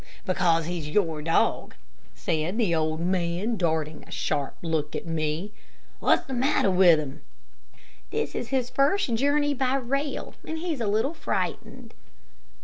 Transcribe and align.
"H'm, 0.03 0.07
because 0.25 0.65
he's 0.65 0.89
your 0.89 1.21
dog," 1.21 1.75
said 2.15 2.57
the 2.57 2.73
old 2.73 3.01
man, 3.01 3.55
darting 3.55 4.03
a 4.07 4.09
sharp 4.09 4.55
look 4.63 4.95
at 4.95 5.05
me. 5.05 5.51
"What's 5.99 6.25
the 6.25 6.33
matter 6.33 6.71
with 6.71 6.97
him?" 6.99 7.21
"This 8.09 8.33
is 8.33 8.47
his 8.47 8.71
first 8.71 9.13
journey 9.13 9.53
by 9.53 9.75
rail, 9.75 10.33
and 10.43 10.57
he's 10.57 10.81
a 10.81 10.87
little 10.87 11.13
frightened." 11.13 11.93